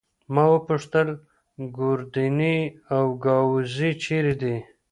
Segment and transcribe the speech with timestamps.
[0.33, 1.09] ما وپوښتل:
[1.77, 2.57] ګوردیني
[2.95, 4.55] او ګاووزي چيري دي؟